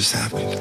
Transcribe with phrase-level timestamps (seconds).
[0.00, 0.57] Si fueres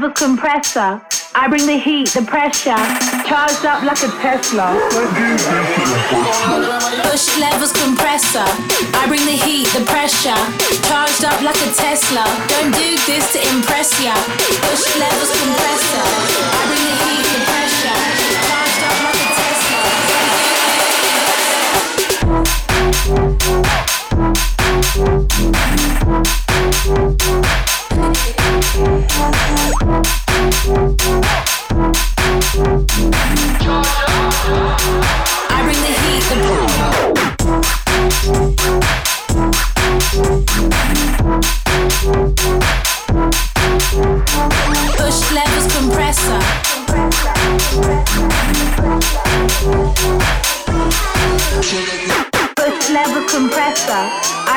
[0.00, 1.02] Level compressor.
[1.34, 2.80] I bring the heat, the pressure.
[3.28, 4.72] Charged up like a Tesla.
[7.04, 8.48] Push levels compressor.
[8.96, 10.40] I bring the heat, the pressure.
[10.88, 12.24] Charged up like a Tesla.
[12.48, 14.16] Don't do this to impress ya.
[14.64, 16.08] Push levels compressor.
[16.48, 18.00] I bring the heat, the pressure.
[18.48, 19.84] Charged up like a Tesla.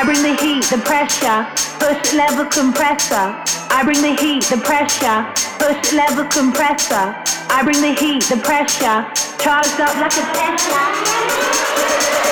[0.04, 1.46] I bring the heat, the pressure.
[1.80, 3.40] Push level compressor.
[3.72, 5.24] I bring the heat, the pressure.
[5.56, 7.16] Push level compressor.
[7.48, 9.08] I bring the heat, the pressure.
[9.40, 12.23] Charged up like a Tesla.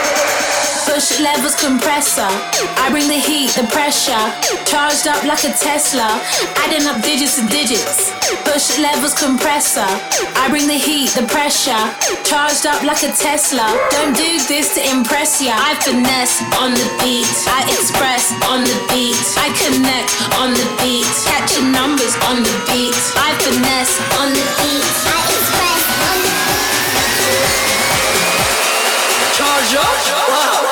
[0.92, 2.28] Push levels compressor.
[2.76, 4.20] I bring the heat, the pressure.
[4.68, 6.20] Charged up like a Tesla.
[6.60, 8.12] Adding up digits and digits.
[8.44, 9.88] Push levels compressor.
[10.36, 11.80] I bring the heat, the pressure.
[12.28, 13.72] Charged up like a Tesla.
[13.88, 15.56] Don't do this to impress ya.
[15.56, 17.24] I finesse on the beat.
[17.48, 19.16] I express on the beat.
[19.40, 20.12] I connect
[20.44, 21.08] on the beat.
[21.24, 22.92] Catching numbers on the beat.
[23.16, 24.84] I finesse on the beat.
[25.08, 26.32] I express on the
[29.40, 29.96] Charge up?
[30.28, 30.72] Wow.